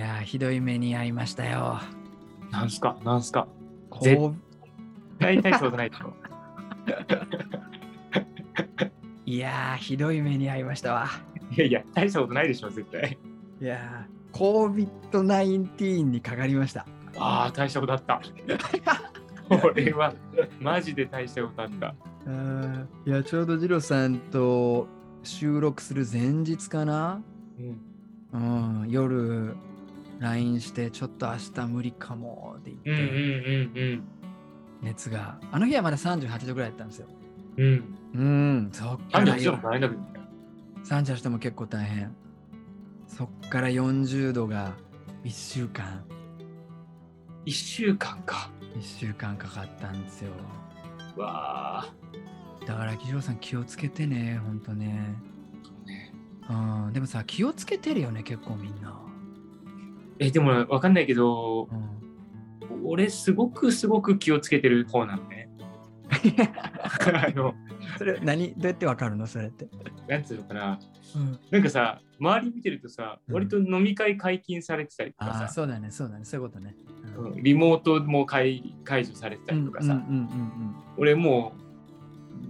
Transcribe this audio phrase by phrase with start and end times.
[0.00, 1.78] やー、ひどい目に遭いましたよ。
[2.50, 2.96] なんすか？
[3.04, 3.46] なんすか？
[4.02, 4.34] 絶こ
[5.18, 6.06] 対大したことないでしょ。
[6.08, 6.12] う
[9.30, 11.06] いやー、ひどい目に遭いましたわ。
[11.56, 13.18] いやいや、大したことないでしょ、絶対。
[13.60, 16.86] いやー、COVID-19 にかかりました。
[17.18, 18.20] ああ、大したことあった。
[19.60, 20.14] これは、
[20.60, 21.94] マジで大したことあった。
[22.26, 24.86] うんいや、ちょうどジロさんと
[25.22, 27.20] 収録する前日かな？
[28.32, 29.54] うん、うん、夜
[30.20, 32.72] LINE してちょっと明日無理かもって。
[32.84, 34.00] 言って、
[34.82, 35.38] 熱が。
[35.50, 37.08] あの日はまだ38度ぐらいだったんですよ。
[37.56, 37.64] うん。
[37.64, 37.84] うん。
[38.14, 38.22] う
[38.68, 40.20] んそっからたちょっと大変だけどね。
[40.84, 42.14] 38度も結構大変。
[43.06, 44.74] そっから40度が
[45.24, 46.04] 1週間。
[47.46, 48.50] 1週間か。
[48.76, 50.30] 1週間かかったんですよ。
[51.16, 51.92] わあ。
[52.66, 55.16] だからジロさん気をつけてねほんとね
[55.86, 56.12] ね。
[56.48, 56.52] う
[56.90, 56.92] ん。
[56.92, 58.94] でもさ気をつけてるよね結構みんな、
[60.20, 65.48] え、でもわかんないけど、うん、俺すごくすごく気をつけてる方なのね。
[66.10, 67.54] あの、
[67.96, 69.66] それ何どうやってわかるのそれって、
[70.08, 70.78] なんつうのかな。
[71.16, 73.34] うん、なんかさ、周り見てるとさ、うん。
[73.34, 76.74] 割と飲み会解禁されてたりとかさ、そうだねそうだねそういうことね、
[77.16, 77.24] うん。
[77.32, 81.60] うんリモートも解解除されてたりとかさ、うんうんうんうん俺もう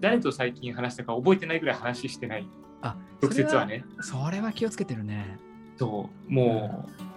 [0.01, 2.49] 誰と最近話したか覚えてないぐらい話してない。
[2.83, 3.85] あ直接はね。
[4.01, 5.39] それはそれは気をつけてるね。
[5.77, 7.10] そうもう、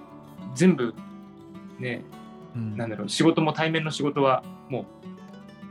[0.54, 0.94] 全部
[1.80, 2.04] ね
[2.56, 2.78] うん。
[2.78, 4.86] なんだろう仕事も対面の仕事はもう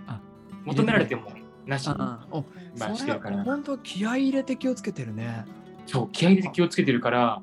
[0.06, 0.20] あ
[0.64, 1.32] 求められても
[1.66, 2.26] なしにま
[2.80, 3.38] あしてるから。
[3.38, 5.44] は本当気合い入れて気をつけてるね。
[5.86, 7.42] そう気合い入れて気をつけてるから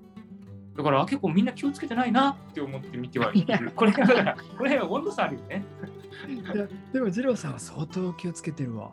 [0.77, 3.71] だからあ結構みんな気をつけてないなって思って見てはいる。
[3.75, 5.65] これだからこれ温度差あるよね、
[6.93, 8.91] でも二郎さんは相当気をつけてるわ。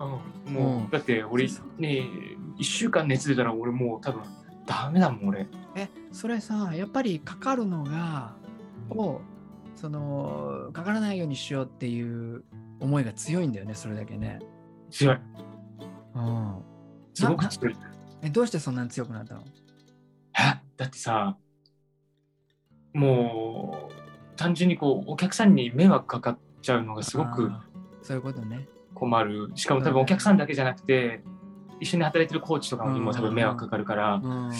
[0.00, 0.90] うん、もう、うん。
[0.90, 1.46] だって俺
[1.78, 2.04] ね
[2.58, 4.22] 1週間熱出たら俺もう多分
[4.66, 5.46] ダメだもん俺。
[5.76, 8.34] えそれさやっぱりかかるのが
[8.90, 9.20] を
[9.76, 12.44] そのかからないようにしようっていう
[12.80, 14.40] 思いが強いんだよねそれだけね。
[14.90, 15.18] 強い。
[16.14, 16.62] うん、
[17.14, 17.76] すごく強い。
[18.22, 19.42] えどうしてそんなに強くなったの？
[20.38, 20.60] え？
[20.76, 21.36] だってさ
[22.92, 23.92] もう
[24.36, 27.50] 単純にこうお客さんに迷惑かかっちゃうのがすごく
[28.02, 28.68] そういうことね。
[28.94, 29.52] 困る。
[29.54, 31.22] しかも多分お客さんだけじゃなくて
[31.78, 34.14] 一緒に働いてるコーチとかにも多分迷惑かかるから。
[34.16, 34.50] うん、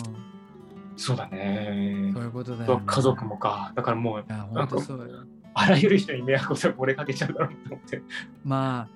[0.97, 2.11] そうだね。
[2.13, 2.83] そういうことだよ、ね。
[2.87, 3.73] 家族もか。
[3.75, 5.25] だからもう本当そうよ。
[5.55, 8.03] あらゆる人に迷惑を多分俺かけちゃうだろうと思って。
[8.45, 8.89] ま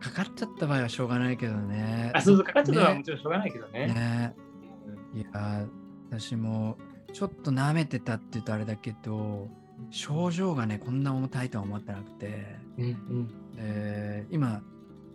[0.00, 2.10] あかかっちゃった場合はしょうがないけどね。
[2.14, 3.86] あそうそうかかっちゃったのはねもちろんしょうがないけどね。
[3.86, 4.34] ね。
[5.14, 5.66] いや
[6.10, 6.76] 私も
[7.12, 9.48] ちょっと舐めてたって言うとあれだけど
[9.90, 12.56] 症状がねこんな重たいとは思ってなくて。
[12.78, 13.56] うんうん。
[13.56, 14.62] で今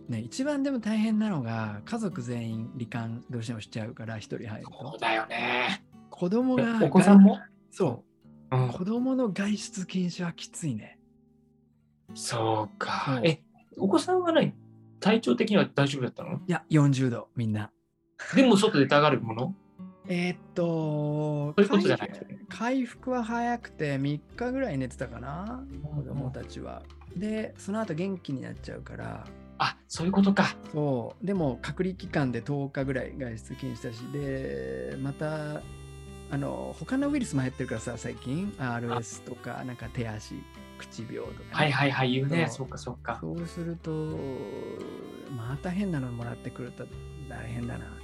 [0.08, 4.72] ね一番でも大変なのが家族全員罹患どうしてもしちゃうから一人入ると。
[4.72, 5.84] そうだよね
[6.18, 7.38] 子供がお子さんも？
[7.70, 8.04] そ
[8.50, 8.56] う。
[8.56, 8.68] うん。
[8.72, 10.98] 子供の外出禁止はきついね。
[12.14, 13.20] そうか。
[13.22, 13.40] え
[13.76, 14.52] お子さんは何？
[14.98, 16.38] 体調的には大丈夫だったの？
[16.38, 17.70] いや40度みんな。
[18.34, 19.54] でも外出たがるもの？
[20.08, 22.08] えーっとそういうことじゃない？
[22.08, 25.62] 回復回復は早くて3日ぐらい寝てたかな
[25.94, 26.82] 子供たちは。
[27.14, 29.24] でその後元気になっちゃうから。
[29.60, 30.56] あそういうことか。
[30.72, 31.24] そう。
[31.24, 34.00] でも隔離期間で10日ぐらい外出禁止だし。
[34.12, 35.62] でまた
[36.30, 40.34] あの他のウイルスも入ってるからさ最近 RS とかなんか手足
[40.78, 42.46] 口病とかね、はいはいはい言うね。
[42.50, 43.18] そそううかそうか。
[43.20, 43.90] そうすると
[45.36, 46.84] また変なのもらってくると
[47.28, 47.94] 大変だなって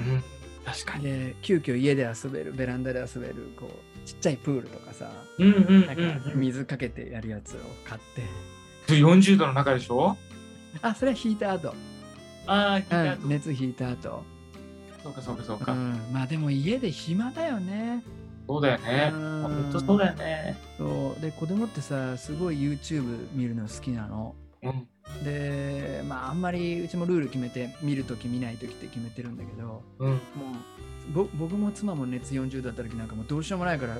[0.00, 0.22] う言っん。
[0.64, 1.04] 確かて、に。
[1.04, 6.20] で急遽家で遊べるベランダで遊べるこうちっちゃいプールとかさうんうんなんうん。
[6.20, 8.28] か水かけてやるやつを買って、うん
[8.88, 10.16] 40度の中でしょ？
[10.80, 11.74] あそれは引いた後、
[12.46, 14.22] ああうん、熱引いた後
[15.08, 15.72] そうかそうかそうか。
[15.72, 18.02] うん、まあでも家で暇だよね。
[18.46, 19.10] そうだよね。
[19.12, 19.42] うん。
[19.42, 20.56] 本当そうだよね。
[20.76, 21.20] そう。
[21.20, 24.34] で子供ってさすごい YouTube 見るの好きなの。
[24.62, 24.88] うん。
[25.24, 30.10] でまああんまりうちもルール決めて見るとき見ないときって決めてるんだけどうん。
[30.10, 30.20] もう
[31.12, 33.96] ぼ僕も妻も熱40度だった時なんかもうどうしようもないから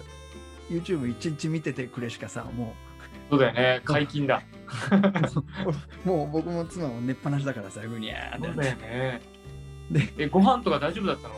[0.70, 2.75] YouTube 一日見ててくれしかさも
[3.31, 3.81] そうだよね。
[3.84, 4.43] 解禁だ。
[6.04, 8.46] うもう僕も妻も寝っぱなしだからさぐにゃーって。
[8.46, 9.38] そうだよね
[9.90, 11.35] でえご飯とか大丈夫だったの？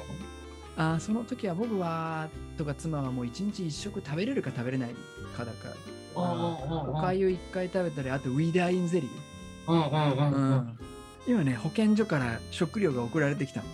[0.76, 4.94] あーその時は僕はとか妻はもう一日一食食べれるか食べれない
[5.36, 5.74] かだから。
[6.16, 9.72] おかゆ1回食べたりあとウィダーインゼリー。
[9.72, 10.50] うんうんうんうん。
[10.50, 10.78] うん。
[11.26, 13.66] 今ね保健所から食料が送られてきたの。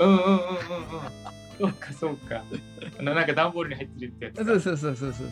[0.00, 0.40] うんうんうんうんうん。
[1.58, 2.44] そうかそうか。
[3.02, 4.44] なんか段ボールに入ってるってやつか。
[4.44, 5.28] そうそうそうそうそう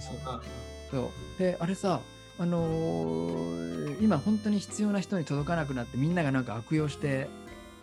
[0.90, 1.10] そう。
[1.38, 2.00] であれさ
[2.38, 7.28] あのー今本当に必要な人に届かなくなってみんながなんか悪用して。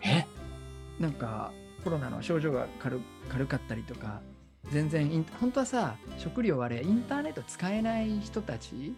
[0.02, 0.26] え？
[0.98, 1.52] なんか
[1.82, 4.20] コロナの症状が軽軽かったりとか
[4.70, 8.94] 全然本当はさ食料はあれインターネット使えない人たち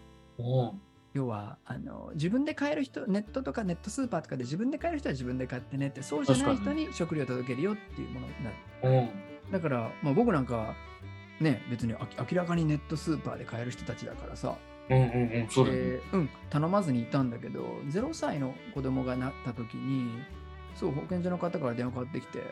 [1.12, 8.50] 要はあの自分で買える人ネットとかネットスーパーとかで自分で買える人は自分で買ってねってそうじゃない人に食料を届けるよっていうものにな
[9.04, 9.08] る。
[9.50, 10.74] だから、まあ、僕なんか
[11.40, 14.56] ね別にあ明らかにネットスーパーで買える人たちだからさ。
[14.88, 15.06] うんうんう
[15.44, 15.78] ん、そうだね。
[15.78, 20.22] でうん頼まずにいたんだけど0歳の子供がなった時に
[20.76, 22.42] そう保健所の方から電話かかってきて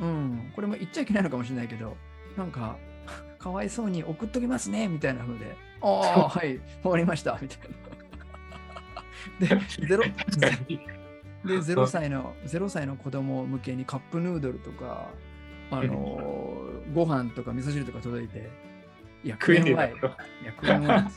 [0.00, 1.96] うんこれも言っちゃいけないのかもしれないけど
[2.36, 2.76] なんか
[3.38, 7.58] かわいそうに送っときますねみたいな風でああはいわかりましたみたい
[9.40, 10.04] なで ゼロ。
[11.44, 15.08] で0歳の0歳の子供向けにカップヌードルとか
[15.70, 18.48] あのーご飯とか味噌汁とか届いて
[19.24, 19.94] いや食えねえわいい。
[20.44, 21.04] や食えんわい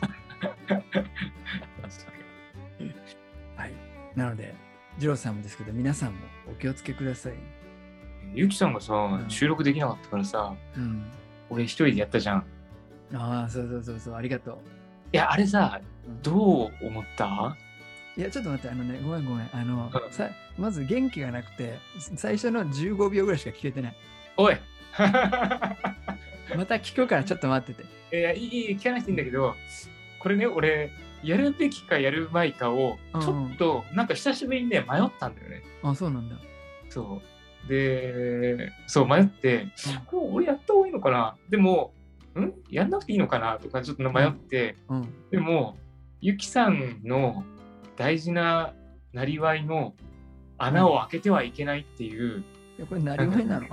[3.55, 3.73] はい。
[4.15, 4.55] なので、
[4.97, 6.17] ジローさんもですけど、皆さんも
[6.51, 7.33] お気をつけください。
[8.33, 11.05] ゆきさんがさん、収録できなかったからさ、うん。
[11.49, 12.45] 俺一人でやったじゃん。
[13.13, 14.57] ああ、そうそうそうそう、ありがとう。
[15.13, 17.55] いや、あれさうん、どう思った？
[18.17, 19.49] いや、ちょっと待って、あのね、ごめんごめん。
[19.53, 21.77] あのう、んさまず元気がなくて、
[22.15, 23.95] 最初の15秒ぐらいしか聞けてない。
[24.37, 24.57] おい
[26.57, 28.17] また聞くからちょっと待ってて。
[28.17, 29.55] いや、いい聞かなくていいんだけど、
[30.19, 30.91] これね、俺、
[31.23, 35.63] やるべきかやるまいかを、うんちょっと、なんか久しぶりにね、迷ったんだよね。
[35.83, 36.35] あ、そうなんだ。
[36.89, 37.21] そ
[37.65, 37.67] う。
[37.67, 39.67] で、そう、迷って、
[40.05, 41.35] これ俺やった方がいいのかな？
[41.49, 41.93] でも、
[42.39, 42.53] ん？
[42.69, 43.57] やんなくていいのかな？
[43.57, 44.97] とかちょっと迷って、うん。
[44.97, 45.29] うん。
[45.31, 45.77] でも、
[46.21, 47.43] ゆきさんの
[47.97, 48.73] 大事な
[49.11, 49.95] なりわいの
[50.57, 52.43] 穴を開けてはいけないっていう、
[52.77, 53.67] いや、これ、なりわいなの？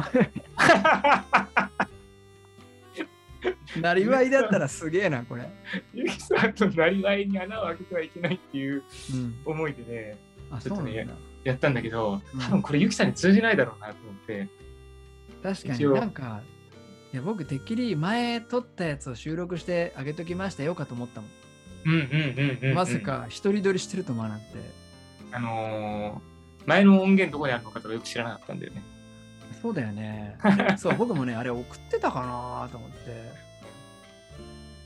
[3.81, 5.49] なりわいだったらすげえな、これ。
[5.93, 8.83] ゆきさんのなりわいに穴を開けてはいけないっていう
[9.13, 9.35] うん。
[9.45, 10.19] 思いでね、
[10.51, 11.07] あ、ちょっとね。
[11.45, 14.49] やったんだけどうん、多分これゆきさんに通じないだろうなと思って、
[15.43, 16.41] 確かになんか、
[17.13, 21.31] いや僕、てっきり前撮ったやつを収録してあげときましたよかと思ったもん。
[21.85, 22.75] うんうんうんうん、うん。
[22.75, 22.99] まさ。
[22.99, 24.59] か一人撮りしてると思わなくて。
[25.33, 26.35] あのー
[26.67, 28.83] 前の音源どこにあるのかとかよく知らなかったんだよね。
[29.61, 30.37] そうだよね。
[30.77, 33.45] そう、僕もね、あれ送ってたかなと思って。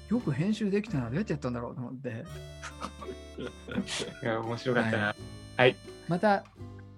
[0.09, 2.25] よく編集できたな、どうやってやったんだろうと思って。
[4.23, 5.07] いや、面白かったな。
[5.09, 5.17] は
[5.57, 5.77] はい。
[6.09, 6.45] また、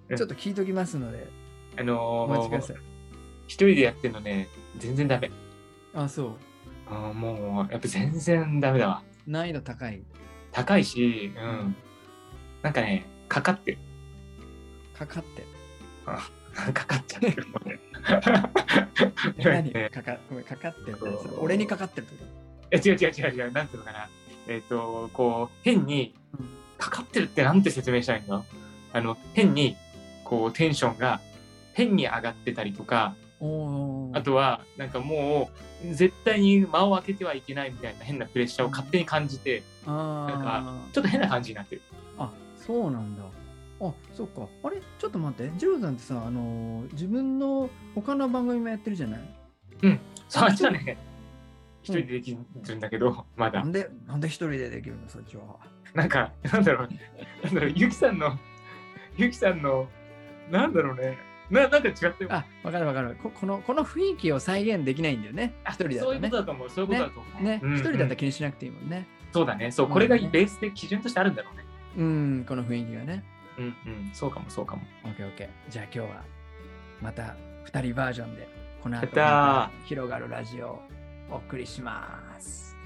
[0.08, 1.28] うんちょっと聞いときますので、
[1.78, 2.80] あのお待ちくださー、い。
[3.46, 5.30] 一人でやってるのね、全然ダメ。
[5.94, 6.32] あ、そう。
[6.88, 9.04] あーもう、やっぱ全然ダメだわ。
[9.28, 10.02] 難易度高い。
[10.50, 11.76] 高いし、うん。
[12.62, 13.78] なんかね、かかってる。
[14.98, 15.44] かかって。
[16.74, 17.78] かかっちゃってるもんね。
[19.38, 19.72] え 何？
[19.72, 20.98] ねかかごめんかかってる
[21.38, 22.24] 俺にかかってるってこ
[22.70, 24.08] え違う違う違う違う、なんていうのかな。
[24.48, 26.14] えっ、と、こう、変に
[26.78, 28.44] と、かかってるってなんて説明したらいいの？
[28.92, 29.76] あの、変に、
[30.24, 31.20] こう、テンションが
[31.74, 35.50] 変に上がってたりとか、あとは、なんかも
[35.84, 41.82] う、絶対に間を空けてはいけないみたいな変なプレッシャーを勝手に感じて、あなんかーちょっと変な感じになってる。
[42.18, 43.22] あそうなんだ。
[43.80, 44.46] あそっか。
[44.62, 44.76] あれ？
[44.98, 45.50] ちょっと待って。
[45.56, 49.20] ジローさんってさ、あのー自分の他の番組もやってるじゃない？
[50.28, 50.98] そう、あっちはね、
[51.90, 53.60] 一人でできるんだけど、まだ。
[53.60, 55.42] なんで、なんで一人でできるのそっちは。
[55.94, 56.88] なんか、なんだろう、
[57.44, 58.38] なんだろう、ゆきさんの、
[59.16, 59.88] ゆきさんの、
[60.50, 61.18] なんだろうね、
[61.50, 62.28] ななんか違ってる？
[62.30, 63.30] あ、わかるわかるこ。
[63.30, 65.54] この、この雰囲気を再現できないんだよね。
[65.64, 67.42] あ一人だそういうことねとだと思う、そういうことだと思う。
[67.42, 69.06] ね、うん一人だったら気にしなくていいもんね。
[69.32, 71.64] そうだね、そう、これがベースで基準としてあるんだろうね。
[71.96, 73.24] うん、この雰囲気がね。
[73.58, 74.82] うんうん、そうかもそうかも。
[75.04, 75.48] オッケーオッケー。
[75.68, 76.22] じゃあ今日は
[77.02, 78.48] また2人バージョンで
[78.82, 80.82] この後広がるラジオを
[81.30, 82.76] お送りします。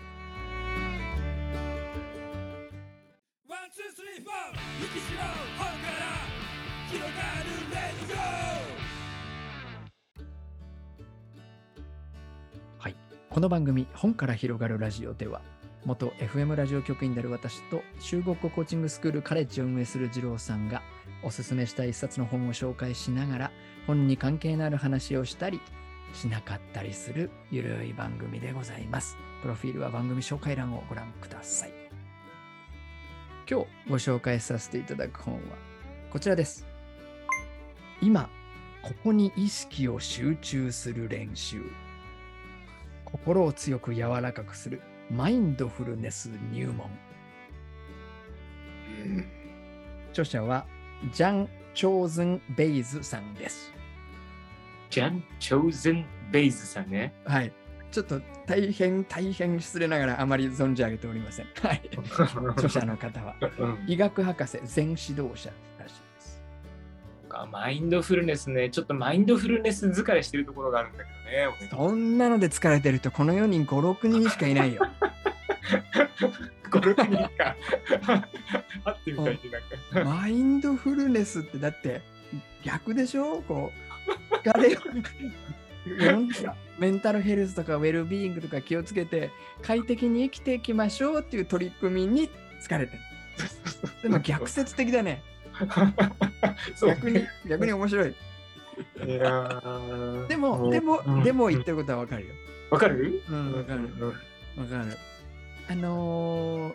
[12.78, 12.96] はい。
[13.30, 15.40] この番組本から広がるラジオでは
[15.84, 20.82] 元 FM ラジオ局員である私と中国語コーチングスクールカレッジを運営する二郎さんが
[21.22, 23.50] おすすめした一冊の本を紹介しながら
[23.86, 25.60] 本に関係のある話をしたり
[26.14, 29.16] しなかったりするゆるい番組でございます。
[29.42, 31.73] プロフィールは番組紹介欄をご覧ください。
[33.50, 35.40] 今日ご紹介させていただく本は
[36.11, 36.66] こちらです。
[38.00, 38.30] 今、
[38.80, 41.62] ここに意識を集中する練習。
[43.04, 44.80] 心を強く柔らかくする
[45.11, 46.88] マインドフルネス入門。
[50.12, 50.66] 著者は
[51.12, 53.73] ジャン・チョーズン・ベイズさんです。
[54.94, 57.12] ジャン・チョーゼン・ベイズさんね。
[57.24, 57.52] はい。
[57.90, 61.46] ちょっと大変大変失礼ながらあまり存じ上げておりません。
[61.60, 61.90] はい。
[62.54, 66.40] 著者の方はうん、医学博士全指導者らしいです。
[67.28, 74.86] か、マインドフルネスね、ちょっとマインドフルネス疲れしてるところがあるんだけどね、俺そんなので疲れてる人、この世に5、6人しかいないよ。
[76.70, 77.56] 5、6人か。
[78.84, 79.40] 会ってみたいね、
[79.92, 80.10] なんか。
[80.10, 82.00] マインドフルネスってだって
[82.62, 83.42] 逆でしょ？
[83.42, 83.93] こう、
[84.44, 84.76] 疲れ
[86.78, 89.30] メンタルヘルスとかウェルビーイングとか気をつけて
[89.62, 92.98] 快適に生きていきましょうっていう取り組みに疲れてる。
[94.02, 95.22] でも逆説的だね。
[96.84, 98.14] 逆に、逆に面白い。
[99.06, 102.34] いやーでも、でも、うんでも言ってることはわかるよ。
[102.70, 103.22] わかる？
[103.28, 103.82] うん、わかる。
[104.06, 104.12] わ
[104.66, 104.96] かる。
[105.68, 106.74] あのー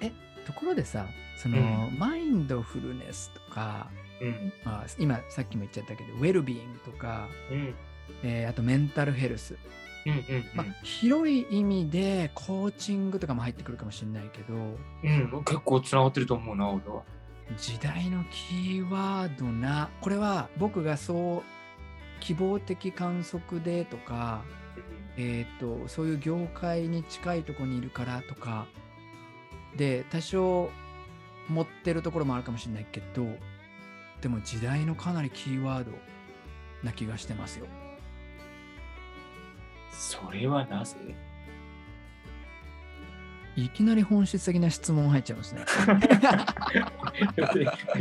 [0.00, 0.12] え、
[0.46, 1.06] ところでさ、
[1.36, 1.58] その、
[1.88, 3.88] うマインドフルネスとか、
[4.22, 4.52] うん。
[4.64, 7.74] まあ、今さっきも言っちゃったけど、ウェルビーイングとか、うん。
[8.22, 9.56] えーあとメンタルヘルス、
[10.06, 10.12] うん。
[10.12, 10.44] うん。
[10.54, 15.44] まあ、広い意味でコーチングとかも入ってくるかもしれないけど、うん。
[15.44, 17.02] 結構つながってると思うな、俺は。
[17.56, 21.42] 時代のキーワードな、これは僕がそう
[22.20, 24.44] 希望的観測でとか、
[25.16, 28.66] えー、とそういう業界に近いところにいるからとか
[29.76, 30.70] で多少
[31.48, 33.26] 持ってるところもあるかもしれないけど
[34.22, 35.90] でも時代のかなりキーワード
[36.82, 37.66] な気がしてますよ。
[39.90, 40.96] それはなぜ？
[43.56, 45.64] いきなり本質的な質問入っちゃいますね。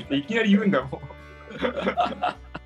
[0.15, 1.01] いきなり言うんだもん。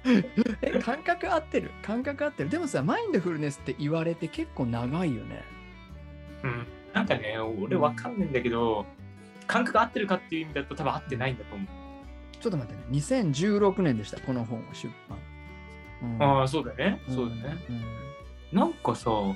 [0.61, 1.71] え感覚合ってる？
[1.81, 2.49] 感覚合ってる？
[2.49, 5.43] でもさマインドフルネスって言われて結構長いよね。
[6.43, 6.67] うん。
[6.93, 8.85] なんかね、俺わかんないんだけど、
[9.47, 11.67] 感覚合ってるかっていう意味だと多分合ってないんだと思う。
[12.39, 15.17] ちょっと待ってね2016年でしたこの本は出版。
[16.01, 17.01] うんああ、そうだよね。
[17.09, 17.57] そうだね。
[18.51, 19.35] なんかさ、うん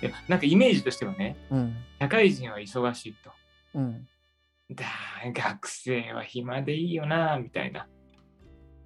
[0.00, 3.30] いやなんかイメージとしてはね、うん社会人は忙しいと。
[3.74, 4.06] うん
[4.74, 4.86] だ
[5.34, 7.86] 学生は暇でいいよな、みたいな。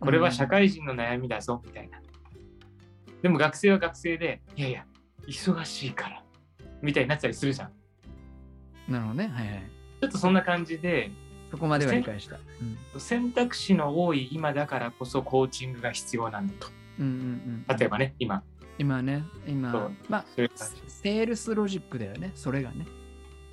[0.00, 2.00] これは社会人の悩みだぞ、みたいな。
[3.22, 4.86] でも学生は学生で、いやいや、
[5.28, 6.24] 忙しいから、
[6.82, 7.72] みたいになってたりするじゃん。
[8.92, 9.62] なるほどねはいはい。
[10.00, 11.10] ちょっとそんな感じで、
[11.50, 12.36] そこまでは理解した。
[12.36, 16.68] うん選択肢の多い今だからこそコーチングが必要なんだと。
[16.98, 18.42] うんうんうん、例えばね、今。
[18.78, 22.86] 今ね、今まあ、セールスロジックだよね、それがね。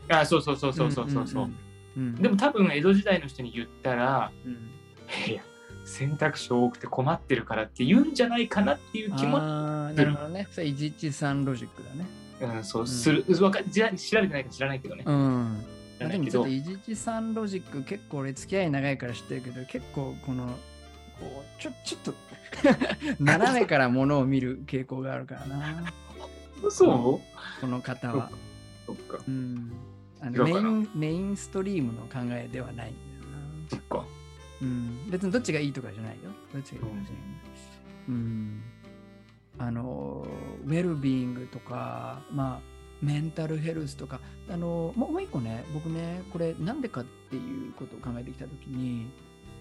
[0.10, 1.46] あ、そうそうそうそうそうそうそう。
[1.48, 1.58] んん
[1.98, 2.16] うん。
[2.16, 5.44] でも多分江戸時代の人に言ったら、うん、いや、
[5.86, 10.48] 選択肢多くて困ってるからって言うんじゃないかなっていう気も、なるほどね。
[10.52, 12.06] それ、一日三ロジックだね。
[12.42, 15.04] うん、そうする、わかじゃ調べてないか知らないけどね。
[15.06, 15.66] うん。
[15.98, 20.48] 知らないけどでもちょっと、一日三ロジック、結構俺付き合い長いから知ってるけど、結構この、
[21.20, 22.14] こう、ちょ、ちょっと、
[23.24, 25.94] 斜めからものを見る傾向があるからな、
[26.70, 28.32] そうこの方は。
[28.86, 29.20] そっか。
[29.28, 29.72] うん。
[30.22, 33.70] あのメインメインストリームの考えではないんだよな。
[33.70, 34.06] そっか。
[34.62, 36.32] うん、別にどっちがいいとかじゃないよ。
[36.54, 37.04] どっちがいいとかじゃない。
[38.08, 38.64] うん。
[39.60, 40.26] あの、
[40.66, 42.73] ウェルビーイングとか、まあ、
[43.04, 44.20] メンタルヘルスとか、
[44.50, 49.08] あの、もう一個ね、僕ね、これなんでかっていうことを考えてきたときに、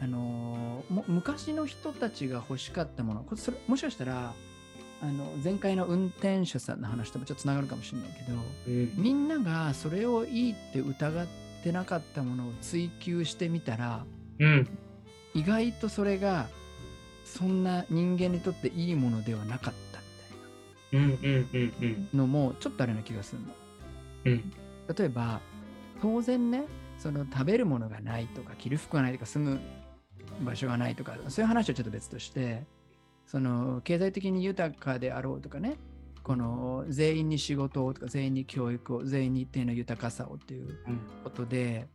[0.00, 4.34] あのも昔の人たちが欲しかったもの、これそれもしかしたら、
[5.02, 8.92] あの前回の運転手さんの話ともちょっとつながるかもしれないけど、うん。
[8.96, 11.26] みんながそれをいいって疑っ
[11.64, 14.04] てなかったものを追求してみたら、
[14.38, 14.68] うん。
[15.34, 16.48] 意外とそれが
[17.24, 19.74] そんな人間にとっていいものではなかっ
[20.92, 23.48] のもちょっとあるような気がするの。
[24.26, 24.52] うん。
[24.96, 25.40] 例えば
[26.00, 26.64] 当然ね
[26.98, 29.60] その食べるものがないとか着る服がないとか住む
[30.44, 32.64] 場所がないとかそういう話はちょっと別として
[33.26, 35.76] その経済的に豊かであろうとかね
[36.22, 40.78] この全員に仕事をとか全員に教育を全員に一定の豊かさをっていう
[41.24, 41.88] ことで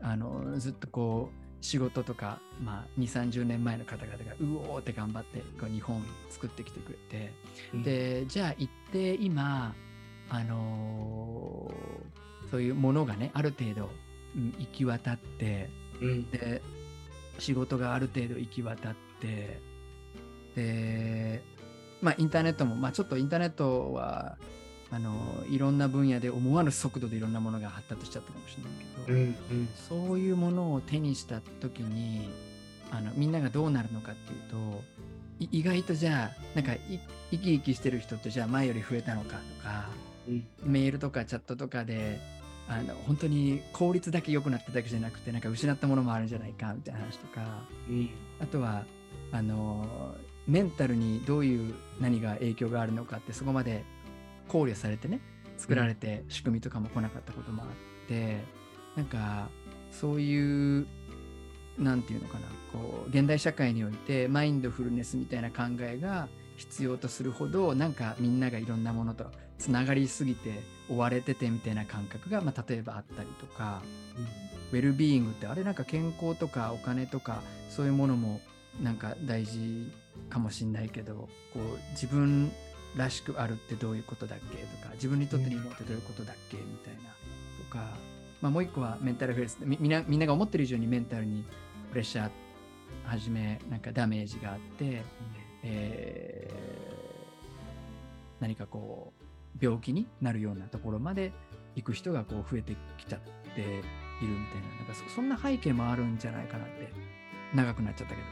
[0.00, 7.32] あのずっとこう仕事とか、まあ、2 3 0年前の方々がうおーって頑張ってこう日本作ってきてくれて、
[7.72, 9.74] うん、でじゃあ行って今
[10.28, 13.90] あのーそういうものがねある程度、
[14.36, 15.70] うん行き渡って
[16.02, 16.30] うん。
[16.30, 16.60] で
[17.38, 19.60] 仕事がある程度行き渡って
[20.54, 21.42] で
[22.02, 24.36] まあインターネットも、まあ、ちょっとインターネットは
[24.94, 25.12] あの
[25.50, 28.72] いろんな分野で思わぬ速度でいろんなものが発達しちゃったかもしれない
[29.06, 29.58] けど、うん。
[29.58, 29.68] うん。
[29.74, 32.30] そういうものを手にした時に
[32.92, 34.82] あのみんながどうなるのかっていうと
[35.40, 37.00] い意外とじゃあなんかい
[37.32, 39.88] 生き生きしてる人ってじゃあ前より増えたのかとか
[40.28, 40.46] うん。
[40.62, 42.20] メールとかチャットとかで
[42.68, 48.10] あの本当に効率だけ良くなっただけじゃなくてなんか失ったものもあるんじゃないかみたいな話とかうん。
[48.40, 48.84] あとは
[49.32, 50.14] あの
[50.46, 53.82] メンタルにどういう何が影響があるのかってそこまで
[54.48, 55.20] 考慮されてね
[55.56, 57.68] 作られて仕組みとかも来なかったこともあっ
[58.08, 58.38] て、
[58.96, 59.48] なんか
[59.90, 60.86] そういう
[61.78, 69.26] なんていうのかなこう現代社会においてマインドフルネスみたいな考えが必要とするほどなんかみんながいろんなものと
[69.58, 73.82] つながりすぎて追われててみたいな感覚が、まあ、例えばあったりとか
[74.72, 78.40] ウェルビーイングってあれなんか健康とかお金とかそういうものも
[78.80, 79.92] なんか大事
[80.28, 81.60] かもしんないけどこう
[81.92, 82.52] 自分
[82.96, 87.10] らしくあるってどういうことだっけとか自分にとって日本ってどういうことだっけみたいな。
[87.68, 87.96] とか、
[88.40, 89.58] まあ、もう一個はメンタルヘルス。
[89.60, 91.44] みみんなみんなが思ってる以上にメンタルに
[91.90, 92.30] プレッシャー
[93.04, 95.02] はじめなんかダメージがあって、
[95.62, 96.74] えー
[98.40, 101.32] 何かこう病気になるようなところまで
[101.76, 103.20] 行く人がこう増えてきちゃっ
[103.54, 104.76] ているみたいな。
[104.78, 106.92] なんかそそんな背景もあるんじゃないかなって
[107.54, 108.26] 長くなっちゃったけど。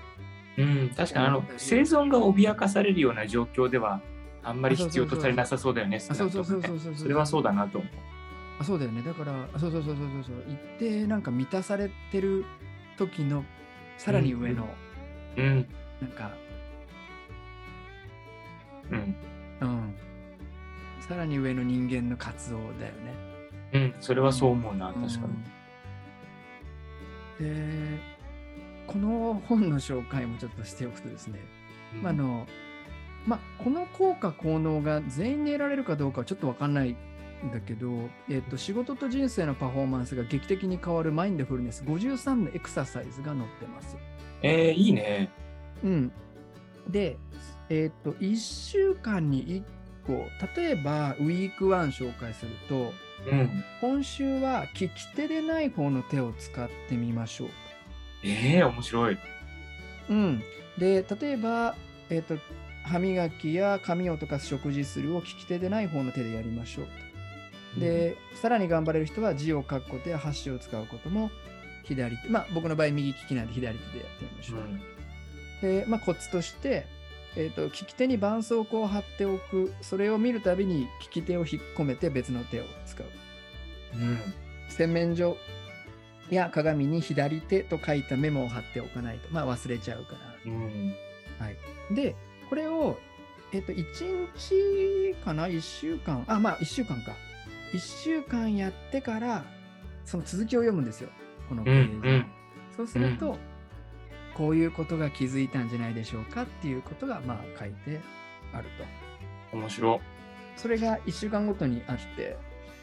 [0.59, 4.03] うん、確かにあの生存が脅かされるような状況では
[4.45, 5.97] あんまり必要とされなさそうだよね。
[5.97, 7.91] あそうそうそうそうそうそれはそうだなと思う。
[8.61, 10.25] あそうだよねだからあそうそうそうそう。
[10.25, 10.45] そう。
[10.49, 12.45] 一定なんか満たされてる
[12.97, 13.45] 時の
[13.99, 14.69] さらに上の、
[15.37, 15.67] うん、
[16.01, 16.33] なんか
[18.91, 19.17] うん、
[19.61, 19.95] うん。
[21.01, 23.15] さらに上の人間の活動だよね。
[23.73, 25.25] うん、それはそう思うな、確かに。
[25.25, 25.45] うん
[27.41, 27.99] で
[28.87, 31.41] この本の紹介もちょっとしておくとですね、
[32.03, 32.47] まああの
[33.27, 43.97] まあ、この効果効能が全員に得られるかどうかはちょっと分かんないんだけど、えっと仕事と人生のパフォーマンスが劇的に変わるマインドフルネス53のエクササイズが載ってます。
[44.43, 45.31] えー、いいね。
[45.85, 46.13] うん、
[46.89, 47.17] で、
[47.69, 49.65] えっと1週間に
[50.05, 50.13] 1個
[50.61, 52.93] 例えばウィーク1紹介すると
[53.31, 53.65] うん。
[53.81, 57.49] 今週は利き手でない方の手を使ってみましょう。
[58.25, 59.19] えー、面白い。
[60.11, 60.43] うん、
[60.79, 61.77] で例えば、
[62.11, 62.37] えっと
[62.85, 66.87] 歯磨きや髪をとか食事するを利き手でない方の手でやりましょう
[67.75, 67.81] と。
[67.81, 71.31] で、さらに頑張れる人は字を書くことや箸を使うことも
[71.85, 75.67] 左手、まあ僕の場合右利きなんで左手でやってみましょう。
[75.67, 76.87] で、まあ、コツとして、
[77.37, 83.07] えー、と利き手に絆創膏を貼っておくそれを見るたびに利き手を引っ込めて別の手を使う
[83.95, 84.09] うん。
[84.09, 84.19] うん。
[84.69, 85.37] 洗面所
[86.31, 90.95] や鏡に左手と書いたメモを貼っておかないと、まあ、忘れちゃうからうん。
[91.95, 92.15] で
[92.53, 92.99] これを、
[93.53, 96.23] えっと1日かな？1週間？
[96.27, 97.13] あまあ1週間か
[97.73, 99.43] 1週間やってから
[100.05, 101.09] その続きを読むんですよ
[101.49, 101.79] このペうん。
[101.79, 102.27] ージ、うん。
[102.77, 103.39] そうすると、
[104.35, 108.01] こういうことが気づいたんじゃないでしょうかっていうことがまあ書いて
[108.53, 108.69] ある
[109.51, 109.57] と。
[109.57, 109.99] 面白
[110.55, 112.37] それが1週間ごとにあって、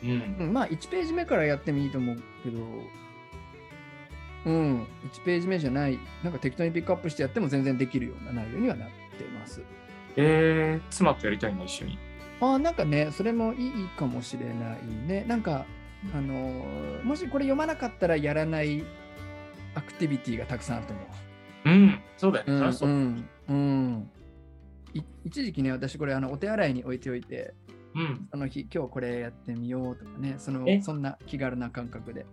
[0.03, 0.09] い。
[0.09, 0.35] うん。
[0.39, 2.57] うん、まあ1ページ目からやってもいいと思うけど、
[4.47, 4.87] うん、1
[5.23, 9.61] ページ目じゃない、なんか適当にピックアップしてやっても全然できるような内容にはなってます。
[10.15, 11.97] えー、妻とやりたいな、一緒に？
[12.41, 15.25] ああ、なんかね、それもいいかもしれないね。
[15.27, 15.65] なんか、
[16.13, 18.83] あのーもしこれ読まなかったらやらない
[19.75, 21.69] アクティビティがたくさんあると思う。
[21.69, 21.99] うん。
[22.17, 22.53] そうだよね。
[22.53, 22.91] うんそうう。
[22.93, 24.09] んうん
[24.93, 27.53] い一時期ね、私これあのお手洗いに置いておいて、
[27.95, 28.27] うん。
[28.31, 30.81] その日今日これやってみようとかね、そのえ？
[30.81, 32.25] そんな気軽な感覚で。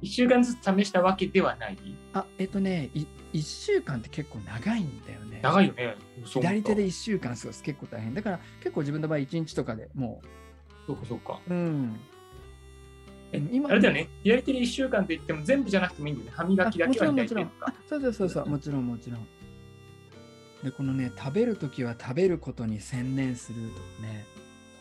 [0.00, 1.78] 一週間ずつ試したわけではない？
[2.12, 5.40] あ、えっとね、い1週間って結構長いんだよね。
[5.42, 5.96] 長いよね。
[6.24, 8.14] 左手で1週間過ごす結構大変。
[8.14, 10.20] だから結構自分の場合1日とかでも
[10.86, 11.40] そうか、そうか。
[11.48, 12.00] う、うん。
[13.32, 14.08] え今あれだよね。
[14.24, 16.36] 左手で一週間って言っても全部じゃなくてもいいんだよね。
[16.36, 17.64] 歯磨きだけはちろんもちろん左手と。
[17.66, 17.74] かあ。
[17.88, 19.26] そうそうそうそう、もちろんもちろん。
[20.64, 24.26] で、このね、食べるときは食べることに専念するとかね。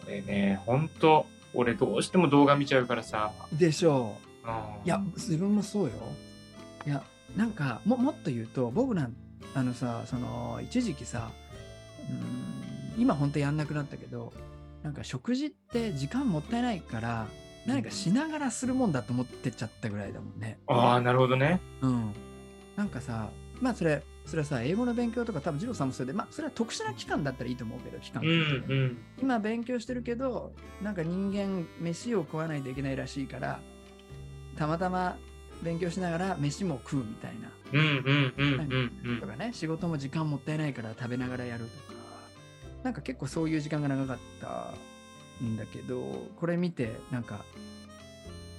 [0.04, 3.32] これね、ほんと、俺どうしても動画見ちゃうからさ。
[3.54, 4.29] でしょう。
[4.50, 5.92] うんいや、自分もそうよ。
[6.86, 7.04] いや、
[7.36, 9.16] なんか、ももっと言うと、僕なん
[9.54, 11.32] あのさ、その、一時期さ、
[12.10, 14.34] うーん今本当やんなくなったけど、
[14.84, 17.28] なんか食事って時間もったいないから、
[17.66, 20.60] 何かしながらするもんだと思ってっちゃったぐらいだもんね。
[20.68, 21.60] ああ、なるほどね。
[21.82, 22.14] うん。
[22.76, 23.30] なんかさ、
[23.62, 28.34] まあそれ、それはさ、英語の勉強とか多分、二郎さんもそれで、まあそれは特殊な期間だったらいいと思うけど、期間うんう
[28.86, 28.98] ん。
[29.22, 33.60] 今勉強してるけどなんか人間飯を食わないといけないらしいから
[34.60, 35.18] たまたま
[35.64, 37.50] 勉強しながら飯も食うみたいな。
[37.72, 42.00] うんうんうんうんうんとかね仕事も時間もったいないから食べながらやるとか。
[42.84, 44.74] なんか結構そういう時間が長かった
[45.44, 47.44] んだけどこれ見てなんか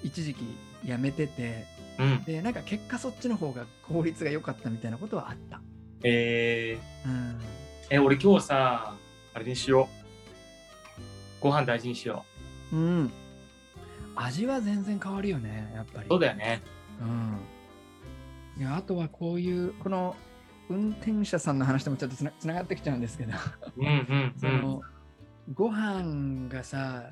[0.02, 0.44] 一時期
[0.84, 1.64] やめてて
[1.98, 2.24] うん。
[2.24, 5.60] でなんか結果そっちの方が効率が良かったみたいなことはあった。
[6.02, 7.40] えー、うん。
[7.90, 8.94] え、俺今日さ、
[9.34, 9.86] あれにしよ
[11.38, 11.42] う。
[11.42, 12.24] ご飯大事にしよ
[12.72, 13.12] うん、
[14.16, 16.08] 味は全然変わるよねやっぱりう。
[16.10, 16.62] そうだよね。
[17.00, 18.62] うん。
[18.62, 20.16] いや、あとはこういう、この
[20.68, 23.32] 運転者さんの話ともちょっとつなつながってきちゃうんですけど、
[23.76, 24.34] うんうんうん。
[24.36, 24.82] その、
[25.54, 27.10] ご飯がさ、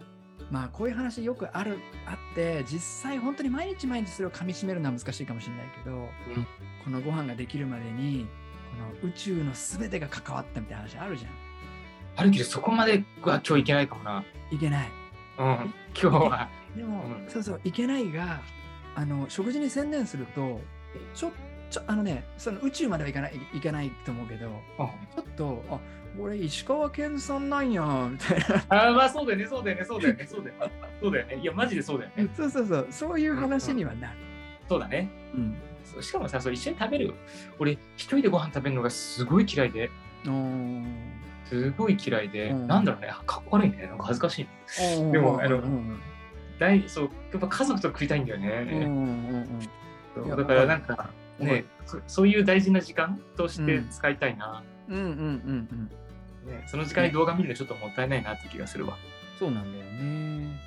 [0.50, 6.06] まあこういう話よくあるあって実際本当に毎日毎日それを噛みしめるのは難しいかもしれないけど、うん
[6.84, 8.26] このご飯ができるまでに
[9.02, 11.30] この宇宙の全てが関わったみたいな話あるじゃん
[12.16, 14.24] あるけど、そこまでは今日いけないかもな。
[14.50, 14.88] いけない
[15.38, 15.44] うん。
[15.44, 16.48] 今日は。
[16.76, 18.40] でも、うんそうそういけないが
[18.94, 20.60] あの食事に専念すると
[21.14, 21.32] ちょ
[21.70, 25.78] ちょあのねその宇宙まではいかないいかないと思うけどうんちょっとあ
[26.18, 30.70] 俺石川県産なんやみたいな あーまあそうだよね、そうだよね、そうだよね、そうだよね。
[31.00, 31.36] そうだよね。
[31.36, 32.28] いや、マジでそうだよね。
[32.34, 34.16] そうそうそうそういう話にはなる、
[34.68, 35.08] そうだね。
[35.34, 37.14] うんそうしかもさ、そう一緒に食べる。
[37.58, 39.90] 俺、一人でご飯食べるのがすごい嫌いで、
[40.26, 40.84] おー
[41.48, 43.86] すごい嫌いで、うんなんだろうね、かっこ悪いね。
[43.86, 44.48] なんか恥ずかしい。
[44.80, 46.00] おーでもあのうんうん
[46.58, 49.68] 大そうやっぱ家族と食いたいんだようんうんね。
[50.16, 54.62] うだからなんか、ね、そそういう大事な時間として使いたいな。
[54.88, 55.16] うんうんうんう
[55.74, 55.90] ん
[56.46, 58.96] ね、その時間に動画見るのちょっともったいないなって気がするわ。
[59.38, 60.58] そうなんだよね。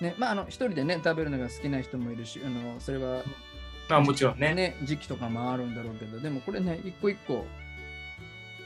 [0.00, 3.22] ね、まあ、あの、一人でね、食べるのが好きな人もいるし、あの、それは
[3.88, 4.54] まあもちろんね。
[4.54, 7.46] ね、時期とかもあるんだろうけど、でもこれね、一個一個、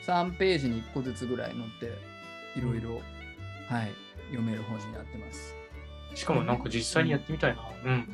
[0.07, 3.01] 3ページに1個ずつぐらい載って、いろいろ、
[3.69, 3.93] はい、
[4.31, 5.55] 読める本になってます。
[6.15, 7.63] しかもなんか実際にやってみたいな。
[7.85, 8.09] うん。